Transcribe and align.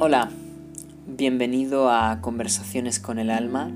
Hola, 0.00 0.30
bienvenido 1.08 1.90
a 1.90 2.20
Conversaciones 2.20 3.00
con 3.00 3.18
el 3.18 3.30
Alma. 3.30 3.68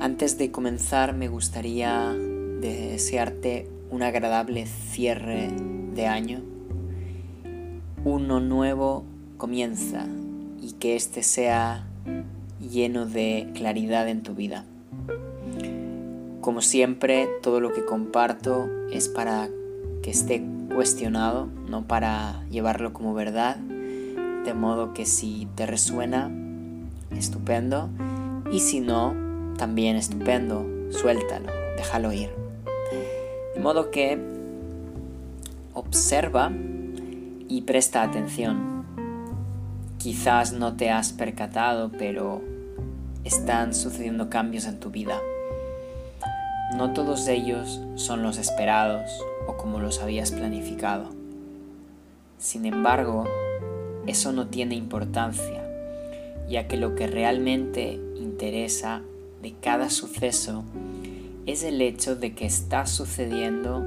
Antes 0.00 0.38
de 0.38 0.50
comenzar 0.50 1.14
me 1.14 1.28
gustaría 1.28 2.14
desearte 2.14 3.68
un 3.90 4.02
agradable 4.02 4.64
cierre 4.64 5.50
de 5.94 6.06
año. 6.06 6.40
Uno 8.02 8.40
nuevo 8.40 9.04
comienza 9.36 10.06
y 10.58 10.72
que 10.80 10.96
este 10.96 11.22
sea 11.22 11.86
lleno 12.58 13.04
de 13.04 13.50
claridad 13.54 14.08
en 14.08 14.22
tu 14.22 14.34
vida. 14.34 14.64
Como 16.40 16.62
siempre, 16.62 17.28
todo 17.42 17.60
lo 17.60 17.74
que 17.74 17.84
comparto 17.84 18.70
es 18.90 19.10
para 19.10 19.50
que 20.02 20.12
esté 20.12 20.42
cuestionado, 20.74 21.50
no 21.68 21.86
para 21.86 22.42
llevarlo 22.48 22.94
como 22.94 23.12
verdad 23.12 23.58
de 24.44 24.54
modo 24.54 24.92
que 24.92 25.06
si 25.06 25.48
te 25.54 25.66
resuena, 25.66 26.30
estupendo. 27.16 27.88
Y 28.50 28.60
si 28.60 28.80
no, 28.80 29.14
también 29.56 29.96
estupendo. 29.96 30.66
Suéltalo, 30.90 31.52
déjalo 31.76 32.12
ir. 32.12 32.30
De 33.54 33.60
modo 33.60 33.90
que 33.90 34.18
observa 35.74 36.50
y 37.48 37.62
presta 37.62 38.02
atención. 38.02 38.84
Quizás 39.98 40.52
no 40.52 40.76
te 40.76 40.90
has 40.90 41.12
percatado, 41.12 41.90
pero 41.90 42.42
están 43.24 43.74
sucediendo 43.74 44.30
cambios 44.30 44.64
en 44.66 44.80
tu 44.80 44.90
vida. 44.90 45.20
No 46.74 46.92
todos 46.92 47.28
ellos 47.28 47.80
son 47.96 48.22
los 48.22 48.38
esperados 48.38 49.10
o 49.46 49.56
como 49.56 49.80
los 49.80 50.00
habías 50.00 50.30
planificado. 50.30 51.10
Sin 52.38 52.64
embargo, 52.64 53.24
eso 54.10 54.32
no 54.32 54.48
tiene 54.48 54.74
importancia, 54.74 55.64
ya 56.48 56.68
que 56.68 56.76
lo 56.76 56.94
que 56.94 57.06
realmente 57.06 57.98
interesa 58.16 59.02
de 59.40 59.54
cada 59.54 59.88
suceso 59.88 60.64
es 61.46 61.62
el 61.62 61.80
hecho 61.80 62.16
de 62.16 62.34
que 62.34 62.44
está 62.44 62.86
sucediendo 62.86 63.86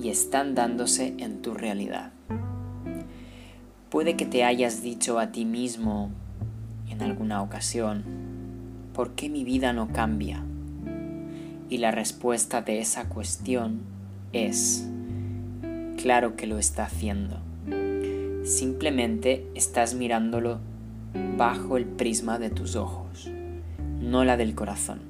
y 0.00 0.08
están 0.08 0.54
dándose 0.54 1.14
en 1.18 1.42
tu 1.42 1.54
realidad. 1.54 2.12
Puede 3.90 4.16
que 4.16 4.26
te 4.26 4.44
hayas 4.44 4.82
dicho 4.82 5.18
a 5.18 5.32
ti 5.32 5.44
mismo 5.44 6.10
en 6.88 7.02
alguna 7.02 7.42
ocasión, 7.42 8.04
¿por 8.94 9.14
qué 9.14 9.28
mi 9.28 9.44
vida 9.44 9.72
no 9.72 9.88
cambia? 9.88 10.44
Y 11.68 11.78
la 11.78 11.90
respuesta 11.90 12.62
de 12.62 12.78
esa 12.78 13.08
cuestión 13.08 13.80
es, 14.32 14.88
claro 15.96 16.36
que 16.36 16.46
lo 16.46 16.58
está 16.58 16.84
haciendo. 16.84 17.45
Simplemente 18.46 19.44
estás 19.56 19.94
mirándolo 19.94 20.60
bajo 21.36 21.76
el 21.76 21.84
prisma 21.84 22.38
de 22.38 22.48
tus 22.48 22.76
ojos, 22.76 23.28
no 24.00 24.24
la 24.24 24.36
del 24.36 24.54
corazón. 24.54 25.00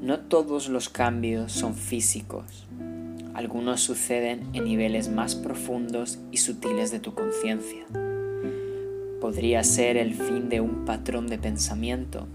No 0.00 0.20
todos 0.20 0.68
los 0.68 0.88
cambios 0.88 1.50
son 1.50 1.74
físicos. 1.74 2.68
Algunos 3.34 3.80
suceden 3.80 4.46
en 4.52 4.62
niveles 4.62 5.08
más 5.08 5.34
profundos 5.34 6.20
y 6.30 6.36
sutiles 6.36 6.92
de 6.92 7.00
tu 7.00 7.14
conciencia. 7.14 7.84
Podría 9.20 9.64
ser 9.64 9.96
el 9.96 10.14
fin 10.14 10.48
de 10.48 10.60
un 10.60 10.84
patrón 10.84 11.26
de 11.26 11.38
pensamiento 11.38 12.28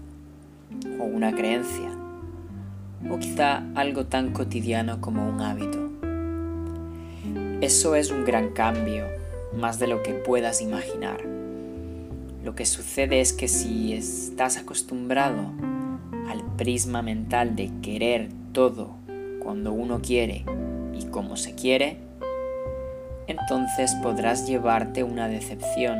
o 0.98 1.04
una 1.04 1.34
creencia, 1.34 1.90
o 3.10 3.18
quizá 3.18 3.64
algo 3.74 4.04
tan 4.04 4.34
cotidiano 4.34 5.00
como 5.00 5.26
un 5.26 5.40
hábito. 5.40 5.90
Eso 7.62 7.94
es 7.94 8.10
un 8.10 8.26
gran 8.26 8.50
cambio 8.50 9.19
más 9.54 9.78
de 9.78 9.86
lo 9.86 10.02
que 10.02 10.14
puedas 10.14 10.62
imaginar. 10.62 11.20
Lo 12.44 12.54
que 12.54 12.64
sucede 12.64 13.20
es 13.20 13.32
que 13.32 13.48
si 13.48 13.92
estás 13.92 14.56
acostumbrado 14.56 15.52
al 16.28 16.42
prisma 16.56 17.02
mental 17.02 17.56
de 17.56 17.70
querer 17.82 18.28
todo 18.52 18.96
cuando 19.42 19.72
uno 19.72 20.00
quiere 20.00 20.44
y 20.98 21.04
como 21.06 21.36
se 21.36 21.54
quiere, 21.54 21.98
entonces 23.26 23.94
podrás 24.02 24.48
llevarte 24.48 25.04
una 25.04 25.28
decepción, 25.28 25.98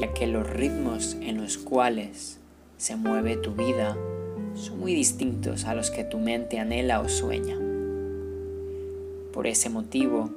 ya 0.00 0.12
que 0.14 0.26
los 0.26 0.48
ritmos 0.48 1.16
en 1.20 1.40
los 1.40 1.58
cuales 1.58 2.38
se 2.76 2.96
mueve 2.96 3.36
tu 3.36 3.52
vida 3.54 3.96
son 4.54 4.78
muy 4.80 4.94
distintos 4.94 5.64
a 5.64 5.74
los 5.74 5.90
que 5.90 6.04
tu 6.04 6.18
mente 6.18 6.58
anhela 6.58 7.00
o 7.00 7.08
sueña. 7.08 7.58
Por 9.32 9.46
ese 9.46 9.68
motivo, 9.68 10.30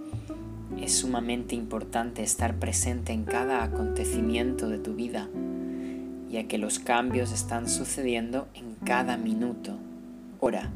es 0.80 0.94
sumamente 0.94 1.56
importante 1.56 2.24
estar 2.24 2.56
presente 2.56 3.14
en 3.14 3.24
cada 3.24 3.64
acontecimiento 3.64 4.70
de 4.70 4.78
tu 4.78 4.94
vida, 4.94 5.30
ya 6.30 6.48
que 6.48 6.58
los 6.58 6.80
cambios 6.80 7.32
están 7.32 7.68
sucediendo 7.68 8.48
en 8.54 8.76
cada 8.86 9.18
minuto, 9.18 9.78
hora, 10.40 10.70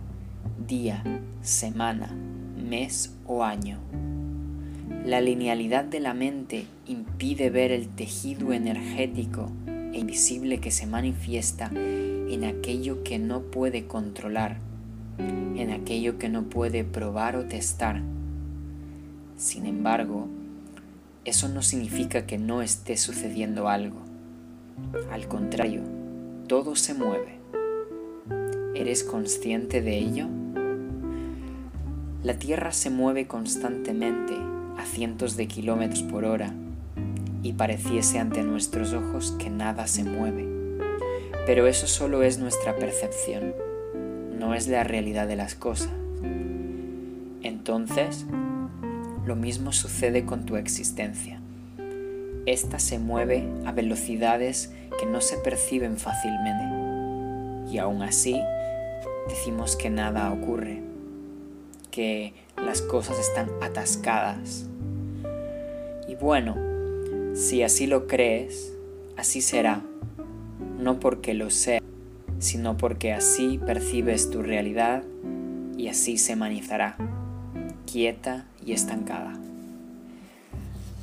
día, 0.67 1.03
semana, 1.41 2.13
mes 2.57 3.15
o 3.25 3.43
año. 3.43 3.79
La 5.05 5.21
linealidad 5.21 5.85
de 5.85 5.99
la 5.99 6.13
mente 6.13 6.65
impide 6.87 7.49
ver 7.49 7.71
el 7.71 7.87
tejido 7.89 8.53
energético 8.53 9.51
e 9.93 9.99
invisible 9.99 10.59
que 10.59 10.71
se 10.71 10.87
manifiesta 10.87 11.71
en 11.73 12.43
aquello 12.43 13.03
que 13.03 13.19
no 13.19 13.41
puede 13.43 13.85
controlar, 13.85 14.57
en 15.19 15.71
aquello 15.71 16.17
que 16.17 16.27
no 16.27 16.43
puede 16.43 16.83
probar 16.83 17.37
o 17.37 17.45
testar 17.45 18.01
sin 19.37 19.65
embargo, 19.65 20.27
eso 21.25 21.49
no 21.49 21.61
significa 21.61 22.25
que 22.25 22.37
no 22.37 22.61
esté 22.61 22.97
sucediendo 22.97 23.67
algo. 23.67 23.97
Al 25.11 25.27
contrario, 25.27 25.81
todo 26.47 26.75
se 26.75 26.93
mueve. 26.93 27.39
¿Eres 28.75 29.03
consciente 29.03 29.81
de 29.81 29.97
ello? 29.97 30.27
La 32.23 32.39
Tierra 32.39 32.71
se 32.71 32.89
mueve 32.89 33.27
constantemente 33.27 34.35
a 34.77 34.85
cientos 34.85 35.35
de 35.35 35.47
kilómetros 35.47 36.03
por 36.03 36.25
hora 36.25 36.53
y 37.43 37.53
pareciese 37.53 38.19
ante 38.19 38.43
nuestros 38.43 38.93
ojos 38.93 39.35
que 39.37 39.49
nada 39.49 39.87
se 39.87 40.03
mueve. 40.03 40.47
Pero 41.45 41.67
eso 41.67 41.87
solo 41.87 42.23
es 42.23 42.39
nuestra 42.39 42.75
percepción, 42.75 43.53
no 44.37 44.53
es 44.53 44.67
la 44.67 44.83
realidad 44.83 45.27
de 45.27 45.35
las 45.35 45.55
cosas. 45.55 45.91
Entonces, 47.43 48.25
lo 49.25 49.35
mismo 49.35 49.71
sucede 49.71 50.25
con 50.25 50.45
tu 50.45 50.55
existencia. 50.55 51.39
Esta 52.45 52.79
se 52.79 52.99
mueve 52.99 53.47
a 53.65 53.71
velocidades 53.71 54.71
que 54.99 55.05
no 55.05 55.19
se 55.21 55.37
perciben 55.37 55.97
fácilmente. 55.97 57.71
Y 57.73 57.79
aún 57.79 58.03
así, 58.03 58.39
decimos 59.27 59.75
que 59.75 59.89
nada 59.89 60.31
ocurre, 60.31 60.83
que 61.89 62.33
las 62.63 62.81
cosas 62.81 63.19
están 63.19 63.49
atascadas. 63.61 64.67
Y 66.07 66.15
bueno, 66.15 66.55
si 67.33 67.63
así 67.63 67.87
lo 67.87 68.05
crees, 68.05 68.73
así 69.17 69.41
será, 69.41 69.81
no 70.77 70.99
porque 70.99 71.33
lo 71.33 71.49
sé, 71.49 71.81
sino 72.37 72.77
porque 72.77 73.11
así 73.11 73.57
percibes 73.57 74.29
tu 74.29 74.43
realidad 74.43 75.03
y 75.77 75.87
así 75.87 76.17
se 76.17 76.35
manifestará 76.35 76.95
quieta 77.95 78.45
y 78.65 78.73
estancada. 78.73 79.33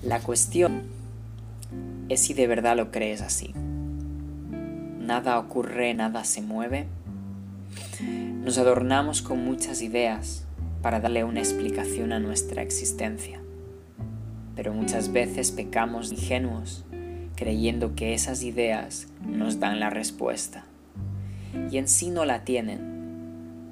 La 0.02 0.20
cuestión 0.20 0.82
es 2.08 2.20
si 2.20 2.34
de 2.34 2.46
verdad 2.46 2.76
lo 2.76 2.90
crees 2.90 3.22
así. 3.22 3.54
Nada 4.98 5.38
ocurre, 5.38 5.94
nada 5.94 6.24
se 6.24 6.42
mueve. 6.42 6.86
Nos 8.00 8.58
adornamos 8.58 9.22
con 9.22 9.44
muchas 9.44 9.82
ideas 9.82 10.44
para 10.82 11.00
darle 11.00 11.24
una 11.24 11.40
explicación 11.40 12.12
a 12.12 12.18
nuestra 12.18 12.62
existencia, 12.62 13.40
pero 14.56 14.74
muchas 14.74 15.12
veces 15.12 15.53
pecamos 15.53 16.10
ingenuos 16.10 16.84
creyendo 17.36 17.94
que 17.94 18.15
esas 18.15 18.42
ideas 18.42 19.08
nos 19.24 19.60
dan 19.60 19.80
la 19.80 19.91
respuesta 19.91 20.65
y 21.70 21.78
en 21.78 21.88
sí 21.88 22.10
no 22.10 22.24
la 22.24 22.44
tienen 22.44 22.92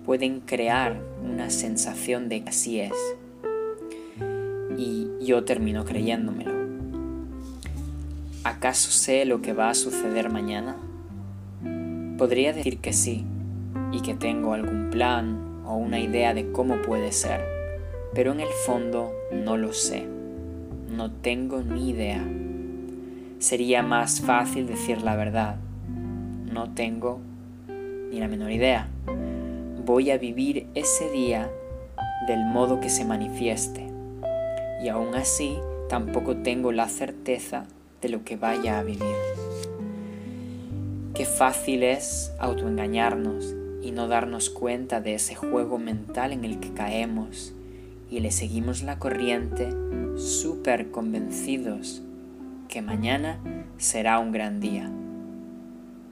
pueden 0.04 0.40
crear 0.40 1.00
una 1.22 1.50
sensación 1.50 2.28
de 2.28 2.42
que 2.42 2.50
así 2.50 2.80
es. 2.80 2.92
Y 4.76 5.08
yo 5.20 5.44
termino 5.44 5.84
creyéndomelo. 5.84 6.52
¿Acaso 8.44 8.90
sé 8.90 9.24
lo 9.24 9.42
que 9.42 9.52
va 9.52 9.70
a 9.70 9.74
suceder 9.74 10.30
mañana? 10.30 10.76
Podría 12.16 12.52
decir 12.52 12.78
que 12.78 12.92
sí, 12.92 13.24
y 13.92 14.00
que 14.00 14.14
tengo 14.14 14.54
algún 14.54 14.90
plan 14.90 15.62
o 15.64 15.76
una 15.76 16.00
idea 16.00 16.34
de 16.34 16.50
cómo 16.52 16.80
puede 16.82 17.12
ser, 17.12 17.40
pero 18.14 18.32
en 18.32 18.40
el 18.40 18.48
fondo 18.66 19.12
no 19.32 19.56
lo 19.56 19.72
sé. 19.72 20.06
No 20.90 21.10
tengo 21.10 21.62
ni 21.62 21.90
idea. 21.90 22.26
Sería 23.38 23.82
más 23.82 24.20
fácil 24.20 24.66
decir 24.66 25.02
la 25.02 25.16
verdad. 25.16 25.56
No 26.52 26.70
tengo 26.72 27.20
ni 28.10 28.18
la 28.18 28.28
menor 28.28 28.50
idea 28.50 28.88
voy 29.90 30.12
a 30.12 30.18
vivir 30.18 30.68
ese 30.76 31.10
día 31.10 31.50
del 32.28 32.44
modo 32.44 32.78
que 32.78 32.88
se 32.88 33.04
manifieste. 33.04 33.89
Y 34.82 34.88
aún 34.88 35.14
así 35.14 35.58
tampoco 35.88 36.36
tengo 36.36 36.72
la 36.72 36.88
certeza 36.88 37.66
de 38.00 38.08
lo 38.08 38.24
que 38.24 38.36
vaya 38.36 38.78
a 38.78 38.82
vivir. 38.82 39.14
Qué 41.14 41.24
fácil 41.26 41.82
es 41.82 42.32
autoengañarnos 42.38 43.54
y 43.82 43.90
no 43.90 44.08
darnos 44.08 44.50
cuenta 44.50 45.00
de 45.00 45.14
ese 45.14 45.34
juego 45.34 45.78
mental 45.78 46.32
en 46.32 46.44
el 46.44 46.60
que 46.60 46.72
caemos 46.72 47.52
y 48.10 48.20
le 48.20 48.30
seguimos 48.30 48.82
la 48.82 48.98
corriente 48.98 49.68
súper 50.16 50.90
convencidos 50.90 52.02
que 52.68 52.82
mañana 52.82 53.38
será 53.78 54.18
un 54.18 54.32
gran 54.32 54.60
día. 54.60 54.90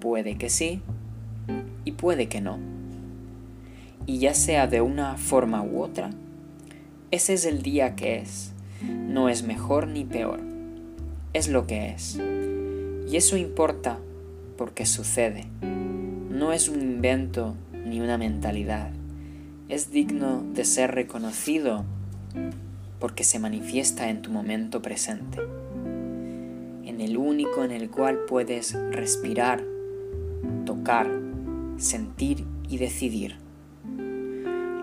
Puede 0.00 0.36
que 0.36 0.50
sí 0.50 0.80
y 1.84 1.92
puede 1.92 2.28
que 2.28 2.40
no. 2.40 2.58
Y 4.06 4.18
ya 4.18 4.34
sea 4.34 4.66
de 4.66 4.80
una 4.80 5.16
forma 5.16 5.62
u 5.62 5.82
otra, 5.82 6.10
ese 7.10 7.34
es 7.34 7.44
el 7.44 7.62
día 7.62 7.94
que 7.96 8.18
es. 8.18 8.52
No 8.82 9.28
es 9.28 9.42
mejor 9.42 9.88
ni 9.88 10.04
peor. 10.04 10.40
Es 11.32 11.48
lo 11.48 11.66
que 11.66 11.90
es. 11.90 12.18
Y 13.10 13.16
eso 13.16 13.36
importa 13.36 13.98
porque 14.56 14.86
sucede. 14.86 15.46
No 16.30 16.52
es 16.52 16.68
un 16.68 16.80
invento 16.80 17.54
ni 17.84 18.00
una 18.00 18.18
mentalidad. 18.18 18.90
Es 19.68 19.90
digno 19.90 20.44
de 20.54 20.64
ser 20.64 20.94
reconocido 20.94 21.84
porque 22.98 23.24
se 23.24 23.38
manifiesta 23.38 24.10
en 24.10 24.22
tu 24.22 24.30
momento 24.30 24.82
presente, 24.82 25.38
en 26.84 27.00
el 27.00 27.16
único 27.16 27.64
en 27.64 27.70
el 27.70 27.90
cual 27.90 28.18
puedes 28.26 28.74
respirar, 28.90 29.64
tocar, 30.64 31.08
sentir 31.76 32.44
y 32.68 32.78
decidir. 32.78 33.36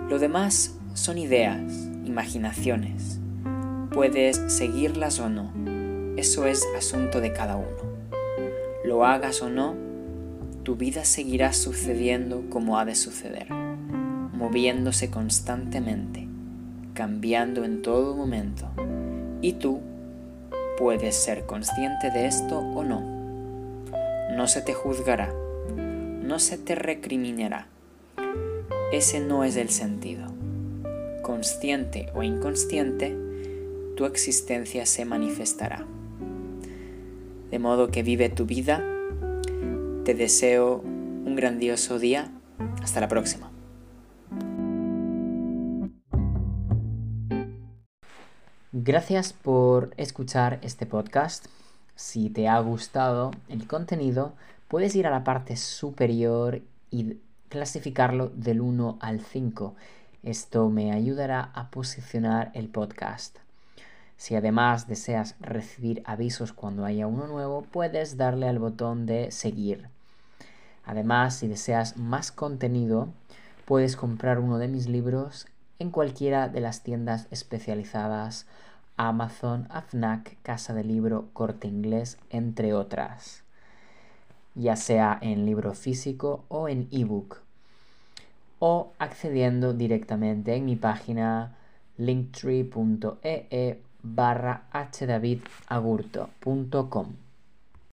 Lo 0.09 0.19
demás 0.19 0.77
son 0.93 1.17
ideas, 1.17 1.89
imaginaciones. 2.05 3.19
Puedes 3.95 4.41
seguirlas 4.47 5.21
o 5.21 5.29
no. 5.29 5.53
Eso 6.17 6.47
es 6.47 6.67
asunto 6.77 7.21
de 7.21 7.31
cada 7.31 7.55
uno. 7.55 7.95
Lo 8.83 9.05
hagas 9.05 9.41
o 9.41 9.49
no, 9.49 9.73
tu 10.63 10.75
vida 10.75 11.05
seguirá 11.05 11.53
sucediendo 11.53 12.43
como 12.49 12.77
ha 12.77 12.83
de 12.83 12.95
suceder, 12.95 13.49
moviéndose 14.33 15.09
constantemente, 15.09 16.27
cambiando 16.93 17.63
en 17.63 17.81
todo 17.81 18.17
momento. 18.17 18.67
Y 19.39 19.53
tú 19.53 19.79
puedes 20.77 21.15
ser 21.15 21.45
consciente 21.45 22.11
de 22.11 22.27
esto 22.27 22.59
o 22.59 22.83
no. 22.83 22.99
No 24.35 24.47
se 24.47 24.61
te 24.61 24.73
juzgará, 24.73 25.33
no 25.77 26.39
se 26.39 26.57
te 26.57 26.75
recriminará. 26.75 27.69
Ese 28.91 29.21
no 29.21 29.45
es 29.45 29.55
el 29.55 29.69
sentido. 29.69 30.33
Consciente 31.21 32.11
o 32.13 32.23
inconsciente, 32.23 33.24
tu 33.95 34.05
existencia 34.05 34.85
se 34.85 35.05
manifestará. 35.05 35.85
De 37.49 37.59
modo 37.59 37.89
que 37.89 38.03
vive 38.03 38.29
tu 38.29 38.45
vida. 38.45 38.83
Te 40.03 40.13
deseo 40.13 40.81
un 40.81 41.35
grandioso 41.35 41.97
día. 41.97 42.31
Hasta 42.83 42.99
la 42.99 43.07
próxima. 43.07 43.51
Gracias 48.71 49.31
por 49.31 49.93
escuchar 49.95 50.59
este 50.61 50.85
podcast. 50.85 51.47
Si 51.95 52.29
te 52.29 52.49
ha 52.49 52.59
gustado 52.59 53.31
el 53.47 53.67
contenido, 53.67 54.33
puedes 54.67 54.95
ir 54.95 55.07
a 55.07 55.11
la 55.11 55.23
parte 55.23 55.55
superior 55.55 56.61
y 56.91 57.17
clasificarlo 57.47 58.29
del 58.35 58.59
1 58.59 58.97
al 58.99 59.21
5. 59.21 59.75
Esto 60.23 60.69
me 60.69 60.91
ayudará 60.91 61.51
a 61.53 61.71
posicionar 61.71 62.51
el 62.53 62.67
podcast. 62.67 63.44
Si 64.17 64.35
además 64.35 64.87
deseas 64.87 65.35
recibir 65.39 66.01
avisos 66.05 66.53
cuando 66.53 66.85
haya 66.85 67.07
uno 67.07 67.27
nuevo, 67.27 67.63
puedes 67.63 68.17
darle 68.17 68.47
al 68.47 68.59
botón 68.59 69.05
de 69.05 69.31
seguir. 69.31 69.89
Además, 70.85 71.35
si 71.35 71.47
deseas 71.47 71.97
más 71.97 72.31
contenido, 72.31 73.09
puedes 73.65 73.95
comprar 73.95 74.39
uno 74.39 74.57
de 74.57 74.67
mis 74.67 74.87
libros 74.87 75.47
en 75.79 75.91
cualquiera 75.91 76.47
de 76.47 76.61
las 76.61 76.83
tiendas 76.83 77.27
especializadas 77.31 78.45
Amazon, 78.97 79.67
AFNAC, 79.71 80.37
Casa 80.41 80.73
de 80.73 80.85
Libro, 80.85 81.27
Corte 81.33 81.67
Inglés, 81.67 82.17
entre 82.29 82.73
otras, 82.73 83.43
ya 84.53 84.77
sea 84.77 85.17
en 85.21 85.45
libro 85.45 85.73
físico 85.73 86.45
o 86.47 86.69
en 86.69 86.87
ebook, 86.91 87.41
o 88.59 88.93
accediendo 88.97 89.73
directamente 89.73 90.55
en 90.55 90.65
mi 90.65 90.77
página 90.77 91.57
linktree.ee 91.97 93.81
barra 94.05 94.61
hdavidagurto.com. 94.71 97.24